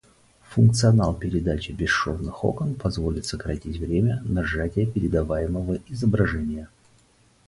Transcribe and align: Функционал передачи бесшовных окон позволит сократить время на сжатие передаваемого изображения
Функционал 0.49 1.13
передачи 1.13 1.73
бесшовных 1.73 2.43
окон 2.43 2.73
позволит 2.73 3.27
сократить 3.27 3.77
время 3.77 4.23
на 4.25 4.43
сжатие 4.43 4.87
передаваемого 4.87 5.77
изображения 5.89 6.69